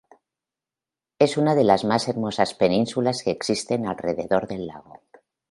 Es 1.19 1.37
una 1.37 1.53
de 1.53 1.63
las 1.63 1.83
más 1.85 2.07
hermosas 2.07 2.55
penínsulas 2.55 3.21
que 3.21 3.29
existen 3.29 3.85
alrededor 3.85 4.47
del 4.47 4.65
lago. 4.65 4.99